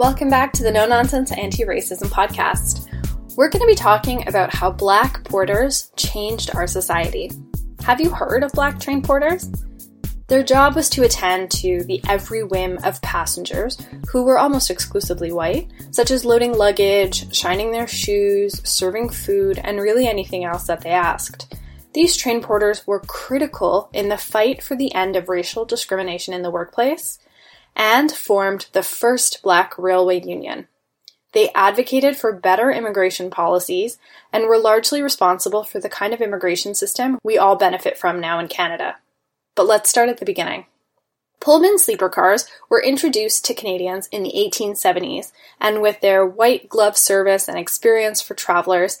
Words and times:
Welcome 0.00 0.30
back 0.30 0.54
to 0.54 0.62
the 0.62 0.72
No 0.72 0.86
Nonsense 0.86 1.30
Anti 1.30 1.64
Racism 1.64 2.08
Podcast. 2.08 2.88
We're 3.36 3.50
going 3.50 3.60
to 3.60 3.66
be 3.66 3.74
talking 3.74 4.26
about 4.26 4.54
how 4.54 4.70
Black 4.70 5.22
porters 5.24 5.92
changed 5.94 6.56
our 6.56 6.66
society. 6.66 7.30
Have 7.82 8.00
you 8.00 8.08
heard 8.08 8.42
of 8.42 8.50
Black 8.52 8.80
train 8.80 9.02
porters? 9.02 9.52
Their 10.26 10.42
job 10.42 10.74
was 10.74 10.88
to 10.88 11.02
attend 11.02 11.50
to 11.50 11.84
the 11.84 12.00
every 12.08 12.42
whim 12.42 12.78
of 12.82 13.02
passengers 13.02 13.76
who 14.10 14.24
were 14.24 14.38
almost 14.38 14.70
exclusively 14.70 15.32
white, 15.32 15.70
such 15.90 16.10
as 16.10 16.24
loading 16.24 16.54
luggage, 16.54 17.36
shining 17.36 17.70
their 17.70 17.86
shoes, 17.86 18.58
serving 18.66 19.10
food, 19.10 19.60
and 19.62 19.82
really 19.82 20.08
anything 20.08 20.44
else 20.44 20.66
that 20.66 20.80
they 20.80 20.92
asked. 20.92 21.54
These 21.92 22.16
train 22.16 22.40
porters 22.40 22.86
were 22.86 23.00
critical 23.00 23.90
in 23.92 24.08
the 24.08 24.16
fight 24.16 24.62
for 24.62 24.76
the 24.76 24.94
end 24.94 25.14
of 25.14 25.28
racial 25.28 25.66
discrimination 25.66 26.32
in 26.32 26.40
the 26.40 26.50
workplace 26.50 27.18
and 27.76 28.10
formed 28.12 28.66
the 28.72 28.82
first 28.82 29.42
black 29.42 29.76
railway 29.78 30.20
union. 30.20 30.68
They 31.32 31.50
advocated 31.54 32.16
for 32.16 32.32
better 32.32 32.70
immigration 32.70 33.30
policies 33.30 33.98
and 34.32 34.46
were 34.46 34.58
largely 34.58 35.00
responsible 35.00 35.64
for 35.64 35.78
the 35.78 35.88
kind 35.88 36.12
of 36.12 36.20
immigration 36.20 36.74
system 36.74 37.18
we 37.22 37.38
all 37.38 37.56
benefit 37.56 37.96
from 37.96 38.20
now 38.20 38.38
in 38.38 38.48
Canada. 38.48 38.96
But 39.54 39.66
let's 39.66 39.90
start 39.90 40.08
at 40.08 40.18
the 40.18 40.24
beginning. 40.24 40.66
Pullman 41.40 41.78
sleeper 41.78 42.10
cars 42.10 42.46
were 42.68 42.82
introduced 42.82 43.44
to 43.46 43.54
Canadians 43.54 44.08
in 44.08 44.22
the 44.22 44.32
1870s, 44.36 45.32
and 45.58 45.80
with 45.80 46.00
their 46.00 46.26
white 46.26 46.68
glove 46.68 46.98
service 46.98 47.48
and 47.48 47.58
experience 47.58 48.20
for 48.20 48.34
travelers, 48.34 48.98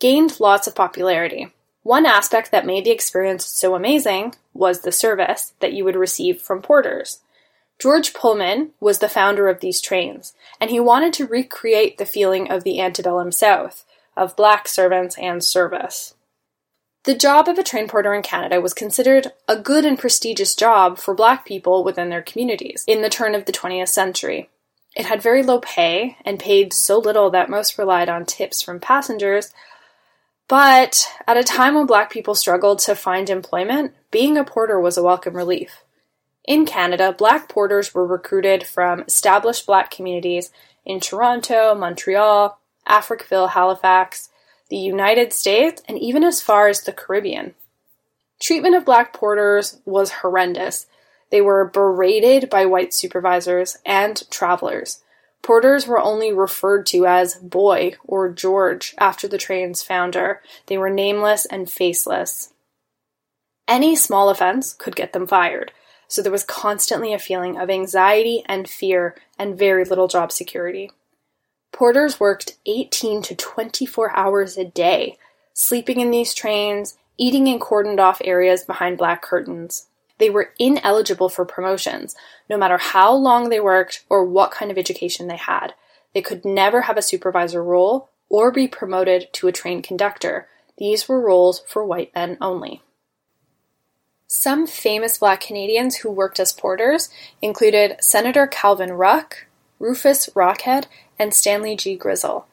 gained 0.00 0.40
lots 0.40 0.66
of 0.66 0.74
popularity. 0.74 1.52
One 1.84 2.04
aspect 2.04 2.50
that 2.50 2.66
made 2.66 2.84
the 2.84 2.90
experience 2.90 3.46
so 3.46 3.76
amazing 3.76 4.34
was 4.52 4.80
the 4.80 4.90
service 4.90 5.52
that 5.60 5.72
you 5.72 5.84
would 5.84 5.94
receive 5.94 6.42
from 6.42 6.60
porters. 6.60 7.20
George 7.78 8.14
Pullman 8.14 8.70
was 8.80 8.98
the 8.98 9.08
founder 9.08 9.48
of 9.48 9.60
these 9.60 9.80
trains, 9.80 10.34
and 10.60 10.70
he 10.70 10.80
wanted 10.80 11.12
to 11.14 11.26
recreate 11.26 11.98
the 11.98 12.06
feeling 12.06 12.50
of 12.50 12.64
the 12.64 12.80
antebellum 12.80 13.30
South, 13.32 13.84
of 14.16 14.36
black 14.36 14.66
servants 14.66 15.16
and 15.18 15.44
service. 15.44 16.14
The 17.04 17.14
job 17.14 17.48
of 17.48 17.58
a 17.58 17.62
train 17.62 17.86
porter 17.86 18.14
in 18.14 18.22
Canada 18.22 18.60
was 18.60 18.74
considered 18.74 19.32
a 19.46 19.58
good 19.58 19.84
and 19.84 19.98
prestigious 19.98 20.54
job 20.54 20.98
for 20.98 21.14
black 21.14 21.44
people 21.44 21.84
within 21.84 22.08
their 22.08 22.22
communities 22.22 22.82
in 22.86 23.02
the 23.02 23.10
turn 23.10 23.34
of 23.34 23.44
the 23.44 23.52
20th 23.52 23.88
century. 23.88 24.48
It 24.96 25.06
had 25.06 25.22
very 25.22 25.42
low 25.42 25.60
pay 25.60 26.16
and 26.24 26.40
paid 26.40 26.72
so 26.72 26.98
little 26.98 27.30
that 27.30 27.50
most 27.50 27.78
relied 27.78 28.08
on 28.08 28.24
tips 28.24 28.62
from 28.62 28.80
passengers 28.80 29.52
but 30.48 31.08
at 31.26 31.36
a 31.36 31.42
time 31.42 31.74
when 31.74 31.86
black 31.86 32.10
people 32.10 32.34
struggled 32.34 32.78
to 32.80 32.94
find 32.94 33.28
employment, 33.28 33.94
being 34.10 34.36
a 34.36 34.44
porter 34.44 34.78
was 34.78 34.96
a 34.96 35.02
welcome 35.02 35.34
relief. 35.34 35.82
In 36.46 36.64
Canada, 36.64 37.12
black 37.12 37.48
porters 37.48 37.92
were 37.92 38.06
recruited 38.06 38.66
from 38.66 39.00
established 39.02 39.66
black 39.66 39.90
communities 39.90 40.50
in 40.84 41.00
Toronto, 41.00 41.74
Montreal, 41.74 42.58
Africville, 42.88 43.50
Halifax, 43.50 44.30
the 44.68 44.76
United 44.76 45.32
States, 45.32 45.82
and 45.88 45.98
even 45.98 46.22
as 46.22 46.40
far 46.40 46.68
as 46.68 46.82
the 46.82 46.92
Caribbean. 46.92 47.54
Treatment 48.40 48.74
of 48.74 48.84
black 48.84 49.12
porters 49.12 49.80
was 49.84 50.12
horrendous. 50.12 50.86
They 51.30 51.40
were 51.40 51.64
berated 51.64 52.48
by 52.48 52.66
white 52.66 52.94
supervisors 52.94 53.78
and 53.84 54.22
travelers. 54.30 55.02
Porters 55.42 55.86
were 55.86 56.00
only 56.00 56.32
referred 56.32 56.86
to 56.86 57.06
as 57.06 57.36
Boy 57.36 57.94
or 58.04 58.28
George 58.28 58.94
after 58.98 59.26
the 59.26 59.38
train's 59.38 59.82
founder. 59.82 60.42
They 60.66 60.78
were 60.78 60.90
nameless 60.90 61.46
and 61.46 61.70
faceless. 61.70 62.52
Any 63.68 63.96
small 63.96 64.28
offense 64.28 64.72
could 64.72 64.94
get 64.94 65.12
them 65.12 65.26
fired, 65.26 65.72
so 66.08 66.22
there 66.22 66.32
was 66.32 66.44
constantly 66.44 67.12
a 67.12 67.18
feeling 67.18 67.58
of 67.58 67.70
anxiety 67.70 68.42
and 68.46 68.68
fear 68.68 69.14
and 69.38 69.58
very 69.58 69.84
little 69.84 70.08
job 70.08 70.32
security. 70.32 70.90
Porters 71.72 72.18
worked 72.18 72.56
18 72.66 73.22
to 73.22 73.34
24 73.34 74.16
hours 74.16 74.56
a 74.56 74.64
day, 74.64 75.18
sleeping 75.52 76.00
in 76.00 76.10
these 76.10 76.32
trains, 76.32 76.96
eating 77.18 77.46
in 77.46 77.58
cordoned 77.58 78.00
off 78.00 78.20
areas 78.24 78.64
behind 78.64 78.98
black 78.98 79.22
curtains. 79.22 79.86
They 80.18 80.30
were 80.30 80.54
ineligible 80.58 81.28
for 81.28 81.44
promotions, 81.44 82.16
no 82.48 82.56
matter 82.56 82.78
how 82.78 83.12
long 83.14 83.48
they 83.48 83.60
worked 83.60 84.04
or 84.08 84.24
what 84.24 84.50
kind 84.50 84.70
of 84.70 84.78
education 84.78 85.26
they 85.26 85.36
had. 85.36 85.74
They 86.14 86.22
could 86.22 86.44
never 86.44 86.82
have 86.82 86.96
a 86.96 87.02
supervisor 87.02 87.62
role 87.62 88.08
or 88.28 88.50
be 88.50 88.66
promoted 88.66 89.28
to 89.34 89.48
a 89.48 89.52
train 89.52 89.82
conductor. 89.82 90.48
These 90.78 91.08
were 91.08 91.20
roles 91.20 91.60
for 91.68 91.84
white 91.84 92.14
men 92.14 92.38
only. 92.40 92.82
Some 94.28 94.66
famous 94.66 95.18
black 95.18 95.40
Canadians 95.40 95.96
who 95.96 96.10
worked 96.10 96.40
as 96.40 96.52
porters 96.52 97.08
included 97.40 97.96
Senator 98.00 98.46
Calvin 98.46 98.92
Ruck, 98.92 99.46
Rufus 99.78 100.28
Rockhead, 100.34 100.86
and 101.18 101.32
Stanley 101.32 101.76
G. 101.76 101.94
Grizzle. 101.94 102.46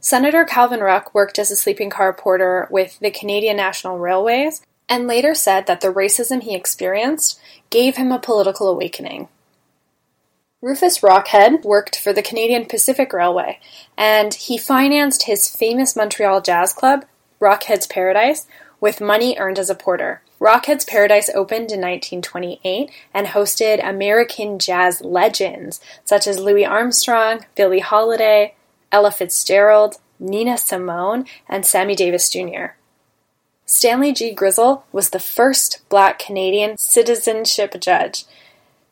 Senator 0.00 0.44
Calvin 0.44 0.80
Ruck 0.80 1.14
worked 1.14 1.38
as 1.38 1.50
a 1.50 1.56
sleeping 1.56 1.88
car 1.88 2.12
porter 2.12 2.68
with 2.70 2.98
the 2.98 3.10
Canadian 3.10 3.56
National 3.56 3.98
Railways 3.98 4.60
and 4.86 5.06
later 5.06 5.34
said 5.34 5.66
that 5.66 5.80
the 5.80 5.92
racism 5.92 6.42
he 6.42 6.54
experienced 6.54 7.40
gave 7.70 7.96
him 7.96 8.12
a 8.12 8.18
political 8.18 8.68
awakening. 8.68 9.28
Rufus 10.60 10.98
Rockhead 10.98 11.64
worked 11.64 11.98
for 11.98 12.12
the 12.12 12.22
Canadian 12.22 12.66
Pacific 12.66 13.12
Railway, 13.12 13.60
and 13.96 14.32
he 14.34 14.58
financed 14.58 15.24
his 15.24 15.48
famous 15.48 15.96
Montreal 15.96 16.42
jazz 16.42 16.74
club, 16.74 17.06
Rockhead's 17.40 17.86
Paradise, 17.86 18.46
with 18.80 19.00
money 19.00 19.36
earned 19.38 19.58
as 19.58 19.70
a 19.70 19.74
porter. 19.74 20.22
Rockhead's 20.40 20.84
Paradise 20.84 21.30
opened 21.30 21.72
in 21.72 21.80
1928 21.80 22.90
and 23.14 23.28
hosted 23.28 23.86
American 23.86 24.58
jazz 24.58 25.00
legends 25.00 25.80
such 26.04 26.26
as 26.26 26.38
Louis 26.38 26.66
Armstrong, 26.66 27.46
Billie 27.54 27.80
Holiday, 27.80 28.54
Ella 28.92 29.10
Fitzgerald, 29.10 29.96
Nina 30.18 30.58
Simone, 30.58 31.26
and 31.48 31.64
Sammy 31.64 31.94
Davis 31.94 32.28
Jr. 32.28 32.76
Stanley 33.66 34.12
G. 34.12 34.32
Grizzle 34.32 34.84
was 34.92 35.10
the 35.10 35.18
first 35.18 35.80
black 35.88 36.18
Canadian 36.18 36.76
citizenship 36.76 37.80
judge. 37.80 38.24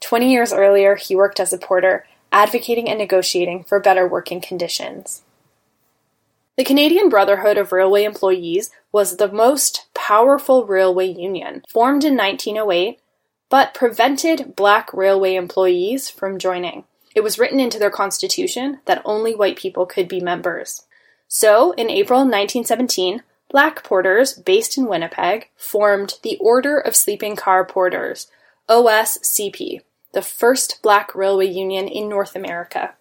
Twenty 0.00 0.32
years 0.32 0.52
earlier, 0.52 0.96
he 0.96 1.14
worked 1.14 1.38
as 1.38 1.52
a 1.52 1.58
porter, 1.58 2.06
advocating 2.32 2.88
and 2.88 2.98
negotiating 2.98 3.64
for 3.64 3.78
better 3.78 4.08
working 4.08 4.40
conditions. 4.40 5.22
The 6.56 6.64
Canadian 6.64 7.08
Brotherhood 7.08 7.56
of 7.56 7.72
Railway 7.72 8.04
Employees 8.04 8.70
was 8.92 9.16
the 9.16 9.32
most 9.32 9.86
powerful 9.94 10.66
railway 10.66 11.06
union, 11.06 11.62
formed 11.68 12.04
in 12.04 12.16
1908, 12.16 13.00
but 13.48 13.72
prevented 13.72 14.54
black 14.54 14.92
railway 14.92 15.34
employees 15.34 16.10
from 16.10 16.38
joining. 16.38 16.84
It 17.14 17.22
was 17.22 17.38
written 17.38 17.58
into 17.58 17.78
their 17.78 17.90
constitution 17.90 18.80
that 18.84 19.00
only 19.04 19.34
white 19.34 19.56
people 19.56 19.86
could 19.86 20.08
be 20.08 20.20
members. 20.20 20.82
So, 21.26 21.72
in 21.72 21.88
April 21.88 22.20
1917, 22.20 23.22
Black 23.52 23.84
porters, 23.84 24.32
based 24.32 24.78
in 24.78 24.86
Winnipeg, 24.86 25.50
formed 25.56 26.14
the 26.22 26.38
Order 26.38 26.78
of 26.78 26.96
Sleeping 26.96 27.36
Car 27.36 27.66
Porters, 27.66 28.26
OSCP, 28.66 29.80
the 30.14 30.22
first 30.22 30.80
black 30.82 31.14
railway 31.14 31.48
union 31.48 31.86
in 31.86 32.08
North 32.08 32.34
America. 32.34 32.94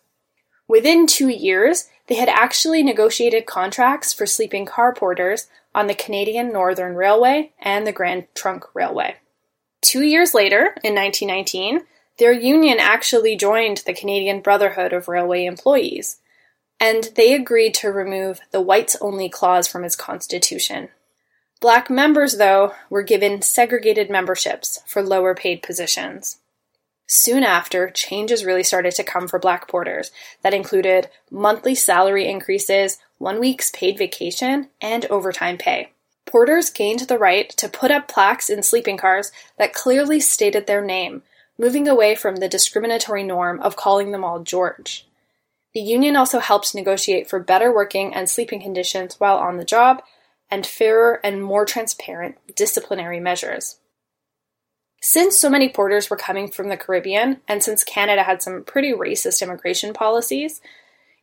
Within 0.72 1.06
two 1.06 1.28
years, 1.28 1.90
they 2.08 2.16
had 2.16 2.30
actually 2.30 2.82
negotiated 2.82 3.46
contracts 3.46 4.14
for 4.14 4.26
sleeping 4.26 4.66
car 4.66 4.94
porters 4.94 5.48
on 5.76 5.88
the 5.88 5.94
Canadian 5.94 6.54
Northern 6.54 6.96
Railway 6.96 7.52
and 7.60 7.86
the 7.86 7.92
Grand 7.92 8.28
Trunk 8.36 8.74
Railway. 8.74 9.18
Two 9.82 10.02
years 10.02 10.34
later, 10.34 10.74
in 10.82 10.96
1919, 10.96 11.82
their 12.20 12.32
union 12.32 12.78
actually 12.80 13.36
joined 13.36 13.80
the 13.80 13.94
Canadian 13.94 14.40
Brotherhood 14.40 14.94
of 14.94 15.10
Railway 15.10 15.44
Employees, 15.44 16.22
and 16.80 17.10
they 17.16 17.34
agreed 17.34 17.74
to 17.74 17.92
remove 17.92 18.40
the 18.52 18.62
whites 18.62 18.96
only 19.02 19.28
clause 19.28 19.68
from 19.68 19.84
its 19.84 19.98
constitution. 19.98 20.88
Black 21.60 21.90
members, 21.90 22.38
though, 22.38 22.76
were 22.90 23.04
given 23.04 23.42
segregated 23.42 24.10
memberships 24.10 24.80
for 24.88 25.04
lower 25.04 25.36
paid 25.36 25.62
positions. 25.62 26.38
Soon 27.14 27.44
after, 27.44 27.90
changes 27.90 28.46
really 28.46 28.64
started 28.64 28.96
to 28.96 29.04
come 29.04 29.28
for 29.28 29.38
black 29.38 29.68
porters 29.68 30.12
that 30.44 30.54
included 30.54 31.10
monthly 31.30 31.76
salary 31.76 32.26
increases, 32.26 33.00
one 33.18 33.38
week's 33.38 33.70
paid 33.72 33.98
vacation, 33.98 34.70
and 34.80 35.06
overtime 35.08 35.58
pay. 35.58 35.92
Porters 36.26 36.70
gained 36.70 37.02
the 37.02 37.18
right 37.18 37.50
to 37.50 37.68
put 37.68 37.92
up 37.92 38.08
plaques 38.08 38.50
in 38.50 38.64
sleeping 38.64 38.96
cars 38.96 39.34
that 39.58 39.74
clearly 39.74 40.22
stated 40.22 40.68
their 40.68 40.82
name, 40.82 41.22
moving 41.58 41.86
away 41.86 42.16
from 42.16 42.38
the 42.38 42.48
discriminatory 42.48 43.24
norm 43.24 43.60
of 43.60 43.76
calling 43.76 44.12
them 44.12 44.24
all 44.24 44.40
George. 44.40 45.06
The 45.74 45.82
union 45.82 46.16
also 46.16 46.40
helped 46.40 46.74
negotiate 46.74 47.30
for 47.30 47.42
better 47.42 47.76
working 47.76 48.14
and 48.14 48.30
sleeping 48.30 48.62
conditions 48.62 49.20
while 49.20 49.36
on 49.36 49.58
the 49.58 49.66
job, 49.66 50.02
and 50.50 50.66
fairer 50.66 51.20
and 51.26 51.44
more 51.44 51.66
transparent 51.66 52.38
disciplinary 52.56 53.20
measures. 53.20 53.81
Since 55.02 55.40
so 55.40 55.50
many 55.50 55.68
porters 55.68 56.10
were 56.10 56.16
coming 56.16 56.48
from 56.48 56.70
the 56.70 56.78
Caribbean, 56.78 57.42
and 57.48 57.64
since 57.64 57.84
Canada 57.84 58.22
had 58.22 58.44
some 58.44 58.64
pretty 58.64 58.94
racist 58.94 59.42
immigration 59.42 59.94
policies, 59.94 60.62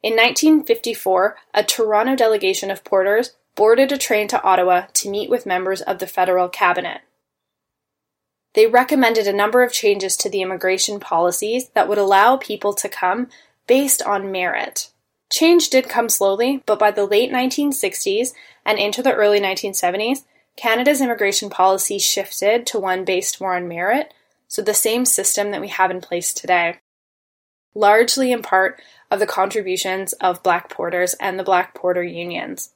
in 0.02 0.14
1954 0.14 1.36
a 1.54 1.62
Toronto 1.62 2.16
delegation 2.16 2.72
of 2.72 2.82
porters 2.82 3.36
boarded 3.54 3.92
a 3.92 3.98
train 3.98 4.26
to 4.28 4.42
Ottawa 4.42 4.86
to 4.94 5.10
meet 5.10 5.30
with 5.30 5.46
members 5.46 5.80
of 5.80 6.00
the 6.00 6.08
federal 6.08 6.48
cabinet. 6.48 7.02
They 8.54 8.66
recommended 8.66 9.28
a 9.28 9.32
number 9.32 9.62
of 9.62 9.72
changes 9.72 10.16
to 10.18 10.28
the 10.28 10.42
immigration 10.42 10.98
policies 10.98 11.68
that 11.70 11.88
would 11.88 11.98
allow 11.98 12.36
people 12.36 12.74
to 12.74 12.88
come 12.88 13.28
based 13.68 14.02
on 14.02 14.32
merit. 14.32 14.90
Change 15.30 15.70
did 15.70 15.88
come 15.88 16.08
slowly, 16.08 16.62
but 16.66 16.78
by 16.78 16.90
the 16.90 17.04
late 17.04 17.30
1960s 17.30 18.32
and 18.64 18.78
into 18.78 19.02
the 19.02 19.14
early 19.14 19.40
1970s, 19.40 20.24
Canada's 20.58 21.00
immigration 21.00 21.50
policy 21.50 22.00
shifted 22.00 22.66
to 22.66 22.80
one 22.80 23.04
based 23.04 23.40
more 23.40 23.54
on 23.54 23.68
merit, 23.68 24.12
so 24.48 24.60
the 24.60 24.74
same 24.74 25.04
system 25.04 25.52
that 25.52 25.60
we 25.60 25.68
have 25.68 25.88
in 25.88 26.00
place 26.00 26.34
today. 26.34 26.80
Largely 27.76 28.32
in 28.32 28.42
part 28.42 28.82
of 29.08 29.20
the 29.20 29.26
contributions 29.26 30.14
of 30.14 30.42
Black 30.42 30.68
Porters 30.68 31.14
and 31.20 31.38
the 31.38 31.44
Black 31.44 31.74
Porter 31.74 32.02
unions. 32.02 32.70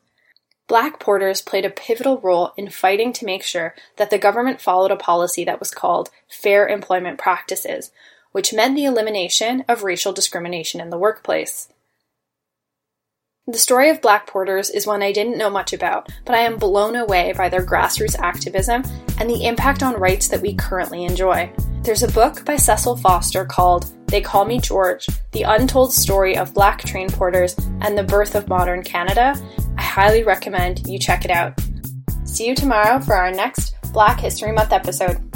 Black 0.68 1.00
Porters 1.00 1.42
played 1.42 1.64
a 1.64 1.70
pivotal 1.70 2.20
role 2.20 2.52
in 2.56 2.70
fighting 2.70 3.12
to 3.14 3.26
make 3.26 3.42
sure 3.42 3.74
that 3.96 4.10
the 4.10 4.16
government 4.16 4.60
followed 4.60 4.92
a 4.92 4.96
policy 4.96 5.42
that 5.42 5.58
was 5.58 5.72
called 5.72 6.08
Fair 6.28 6.68
Employment 6.68 7.18
Practices, 7.18 7.90
which 8.30 8.54
meant 8.54 8.76
the 8.76 8.84
elimination 8.84 9.64
of 9.66 9.82
racial 9.82 10.12
discrimination 10.12 10.80
in 10.80 10.90
the 10.90 10.98
workplace. 10.98 11.66
The 13.48 13.58
story 13.58 13.90
of 13.90 14.00
Black 14.00 14.28
Porters 14.28 14.70
is 14.70 14.86
one 14.86 15.02
I 15.02 15.10
didn't 15.10 15.36
know 15.36 15.50
much 15.50 15.72
about, 15.72 16.08
but 16.24 16.36
I 16.36 16.42
am 16.42 16.58
blown 16.58 16.94
away 16.94 17.32
by 17.36 17.48
their 17.48 17.66
grassroots 17.66 18.16
activism 18.16 18.84
and 19.18 19.28
the 19.28 19.46
impact 19.46 19.82
on 19.82 19.98
rights 19.98 20.28
that 20.28 20.40
we 20.40 20.54
currently 20.54 21.04
enjoy. 21.04 21.52
There's 21.82 22.04
a 22.04 22.12
book 22.12 22.44
by 22.44 22.54
Cecil 22.54 22.98
Foster 22.98 23.44
called 23.44 23.92
They 24.06 24.20
Call 24.20 24.44
Me 24.44 24.60
George 24.60 25.08
The 25.32 25.42
Untold 25.42 25.92
Story 25.92 26.36
of 26.36 26.54
Black 26.54 26.84
Train 26.84 27.10
Porters 27.10 27.56
and 27.80 27.98
the 27.98 28.04
Birth 28.04 28.36
of 28.36 28.46
Modern 28.46 28.84
Canada. 28.84 29.34
I 29.76 29.82
highly 29.82 30.22
recommend 30.22 30.86
you 30.86 31.00
check 31.00 31.24
it 31.24 31.32
out. 31.32 31.60
See 32.22 32.46
you 32.46 32.54
tomorrow 32.54 33.00
for 33.00 33.14
our 33.16 33.32
next 33.32 33.74
Black 33.92 34.20
History 34.20 34.52
Month 34.52 34.72
episode. 34.72 35.31